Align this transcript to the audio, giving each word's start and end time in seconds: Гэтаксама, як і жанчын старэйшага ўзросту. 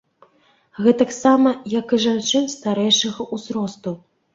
Гэтаксама, 0.85 1.53
як 1.75 1.95
і 2.01 2.03
жанчын 2.09 2.51
старэйшага 2.59 3.33
ўзросту. 3.33 4.01